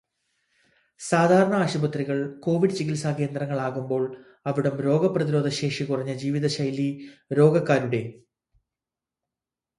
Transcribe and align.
സാധാരണ 0.99 1.53
ആശുപത്രികൾ 1.53 2.39
കോവിഡ് 2.39 2.71
ചികിത്സാ 2.71 3.11
കേന്ദ്രങ്ങൾ 3.11 3.59
ആകുമ്പോൾ 3.59 4.03
അവിടം 4.45 4.81
രോഗപ്രതിരോധശേഷി 4.81 5.83
കുറഞ്ഞ 5.83 6.13
ജീവിതശൈലീ 6.13 6.89
രോഗക്കാരുടെ 7.33 8.01